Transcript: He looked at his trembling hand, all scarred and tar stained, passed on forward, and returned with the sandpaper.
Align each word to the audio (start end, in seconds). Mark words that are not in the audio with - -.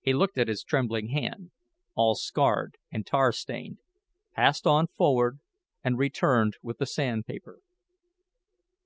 He 0.00 0.14
looked 0.14 0.38
at 0.38 0.48
his 0.48 0.64
trembling 0.64 1.08
hand, 1.08 1.50
all 1.94 2.14
scarred 2.14 2.78
and 2.90 3.06
tar 3.06 3.30
stained, 3.30 3.76
passed 4.34 4.66
on 4.66 4.86
forward, 4.86 5.38
and 5.84 5.98
returned 5.98 6.56
with 6.62 6.78
the 6.78 6.86
sandpaper. 6.86 7.60